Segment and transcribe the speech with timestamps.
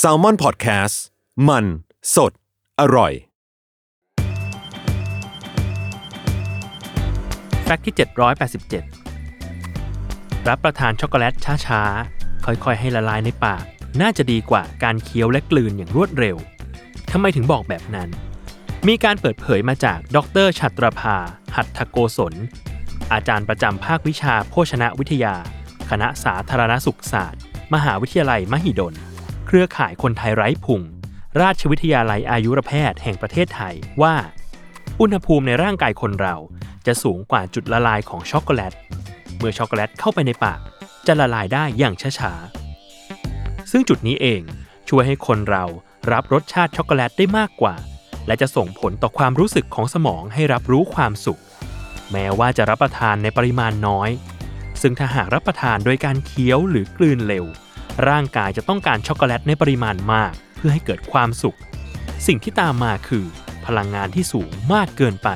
[0.00, 0.96] s a l ม o n PODCAST
[1.48, 1.64] มัน
[2.14, 2.32] สด
[2.80, 3.12] อร่อย
[7.64, 8.04] แฟกต์ที่ 787
[10.48, 11.34] รับประทานช็อกโกแลต
[11.66, 13.64] ช้าๆ ค่อยๆ ให้ละลายในปาก
[14.00, 16.36] น่าจะดีกว่าการเคี้ยวและกลืนอย่างรวดเร็ว
[17.10, 18.08] ทำไมถึงบอกแบบนั้น
[18.88, 21.16] มีการเปิดเผยมาจากดรชัตรภา
[21.56, 22.34] หัตถโกศล
[23.12, 25.34] อาจารย์ประจำภาควิชาโภชนะวิทยา
[25.90, 27.42] คณะสาธารณสุขศาสตร์
[27.74, 28.94] มหาวิทยาลัยมหิดล
[29.46, 30.80] เครือข่ายคนไทยไร้พุง
[31.40, 34.14] ราชวิทยาลัยอายุรแพทย์แห่งประเทศไทยว่า
[35.00, 36.36] อุณหภูมิในร่างกายคนเรา
[36.86, 38.72] จะสูงกว่าจุดละลายของช็อกโกแลต
[39.38, 40.60] เมื่อช็อกโกแลตเข้าไปในปาก
[41.06, 44.40] จะละลายได้อย่างช้าๆ ซึ่งจุดนี้เอง
[44.88, 45.64] ช่วยให้คนเรา
[46.12, 47.74] รับรสชาติช็อกโกแลตได้มากกว่า
[48.26, 51.40] และจะส่งผลต่อความรู้สึกของสมองให้รับรู้ความสุข
[52.12, 54.10] แม้ว่าจะรับประทานในปริมาณน้อย
[54.80, 57.44] ซึ่งถ้าหากรับประทานโดยการเคี้ยวหรือกลืนเร็ว
[58.08, 61.58] ร่างกายจะต้องการช็อกโกแลตในปริมาณมาก เพื่อให้เกิดความสุข
[62.26, 63.24] สิ่งที่ตามมาคือ
[63.66, 65.28] พลังงานที่สูงมากเกินไป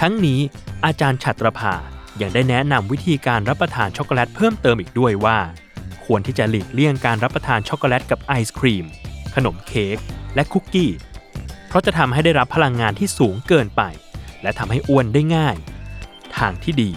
[0.00, 0.40] ทั้งนี้
[0.84, 1.74] อาจารย์ฉัตรภา
[2.20, 5.38] ยังได้แนะนำวิธีการรับประทานช็อกโกแลตเพิ่มเติมอีกด้วยว่า
[6.04, 8.86] ควรที่จะหลีกเลี่ยงการรับประทานช็อกโกแลตกับไอศครีม
[9.34, 9.98] ขนมเค้ก
[10.34, 10.90] และคุกกี้
[11.68, 13.82] เพราะจะทำให้ได้รับพลังงานที่สูงเกินไป
[14.42, 15.56] และทำให้อ้วนได้ง่าย
[16.38, 16.90] ทางที่ดี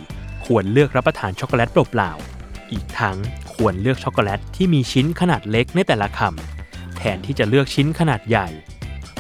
[0.46, 3.18] ควรเลือกรับประทานช็อกโกแลตเปล่าๆอีกทั้ง
[3.64, 8.48] ควรเลือกช็อกโกแลตที่มีชิ้นขนาดเล็กในแต่ละคำแทนที่จะเลือกชิ้นขนาดใหญ่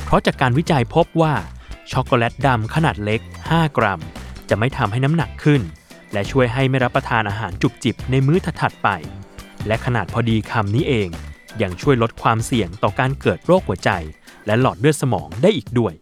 [0.03, 1.33] เพราะจากการวิจัยพบว่า
[1.91, 4.01] ช็อกโกแลตดำขนาดเล็ก 5 กรัม
[4.49, 5.61] จะไม่ทำให้น้ำหนักขึ้น
[6.13, 8.89] และช่วยให้ไม่รับประทานอาหารจุบจิบในมื้อถัดไป
[9.67, 11.09] และขนาดพอดีคำนี้เอง
[11.61, 13.89] ยังช่วยลดความเสี่ยงต่อการเกิดโรคหัวใจ
[14.45, 15.93] และหลอดเลือดสมองได้อีกด้วย